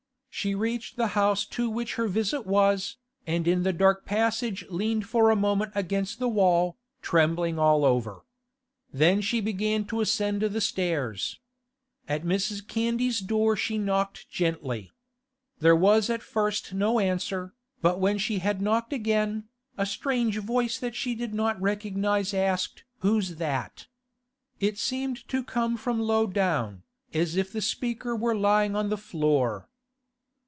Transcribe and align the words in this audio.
She 0.33 0.55
reached 0.55 0.95
the 0.95 1.07
house 1.07 1.45
to 1.47 1.69
which 1.69 1.95
her 1.95 2.07
visit 2.07 2.47
was, 2.47 2.97
and 3.27 3.47
in 3.47 3.61
the 3.63 3.73
dark 3.73 4.05
passage 4.05 4.65
leaned 4.69 5.05
for 5.05 5.29
a 5.29 5.35
moment 5.35 5.73
against 5.75 6.17
the 6.17 6.29
wall, 6.29 6.77
trembling 7.03 7.59
all 7.59 7.85
over. 7.85 8.25
Then 8.91 9.21
she 9.21 9.39
began 9.41 9.83
to 9.85 9.99
ascend 10.01 10.41
the 10.41 10.61
stairs. 10.61 11.39
At 12.07 12.23
Mrs. 12.23 12.65
Candy's 12.67 13.19
door 13.19 13.55
she 13.57 13.77
knocked 13.77 14.31
gently. 14.31 14.91
There 15.59 15.75
was 15.75 16.09
at 16.09 16.23
first 16.23 16.73
no 16.73 16.97
answer, 16.99 17.53
but 17.81 17.99
when 17.99 18.17
she 18.17 18.39
had 18.39 18.61
knocked 18.63 18.93
again, 18.93 19.43
a 19.77 19.85
strange 19.85 20.37
voice 20.39 20.77
that 20.79 20.95
she 20.95 21.13
did 21.13 21.35
not 21.35 21.61
recognise 21.61 22.33
asked 22.33 22.83
'Who's 22.99 23.35
that?' 23.35 23.85
It 24.61 24.79
seemed 24.79 25.27
to 25.27 25.43
come 25.43 25.77
from 25.77 25.99
low 25.99 26.25
down, 26.25 26.81
as 27.13 27.35
if 27.35 27.51
the 27.51 27.61
speaker 27.61 28.15
were 28.15 28.33
lying 28.35 28.75
on 28.77 28.89
the 28.89 28.97
floor. 28.97 29.67